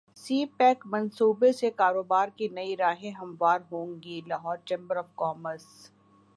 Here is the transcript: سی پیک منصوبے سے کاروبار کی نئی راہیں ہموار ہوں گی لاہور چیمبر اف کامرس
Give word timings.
سی 0.17 0.45
پیک 0.57 0.85
منصوبے 0.85 1.51
سے 1.53 1.69
کاروبار 1.71 2.27
کی 2.37 2.47
نئی 2.53 2.75
راہیں 2.77 3.11
ہموار 3.11 3.59
ہوں 3.71 3.93
گی 4.03 4.19
لاہور 4.27 4.57
چیمبر 4.65 4.97
اف 4.97 5.15
کامرس 5.15 5.67